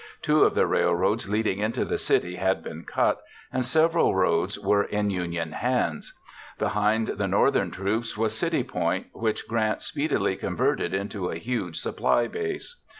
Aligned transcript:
Two 0.23 0.43
of 0.45 0.55
the 0.55 0.65
railroads 0.65 1.29
leading 1.29 1.59
into 1.59 1.85
the 1.85 1.99
city 1.99 2.37
had 2.37 2.63
been 2.63 2.85
cut, 2.85 3.21
and 3.53 3.63
several 3.63 4.15
roads 4.15 4.57
were 4.57 4.83
in 4.85 5.11
Union 5.11 5.51
hands. 5.51 6.17
Behind 6.57 7.09
the 7.09 7.27
Northern 7.27 7.69
troops 7.69 8.17
was 8.17 8.35
City 8.35 8.63
Point, 8.63 9.09
which 9.13 9.47
Grant 9.47 9.83
speedily 9.83 10.35
converted 10.37 10.95
into 10.95 11.29
a 11.29 11.35
huge 11.37 11.79
supply 11.79 12.27
base. 12.27 12.81